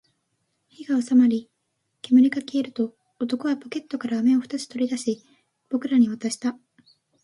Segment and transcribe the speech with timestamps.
[0.67, 1.51] 火が収まり、
[2.01, 5.23] 煙が消えると、男はポケットから飴を二つ取り出し、
[5.69, 6.57] 僕らに渡した